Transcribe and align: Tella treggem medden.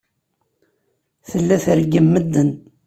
Tella 1.29 1.57
treggem 1.63 2.07
medden. 2.13 2.49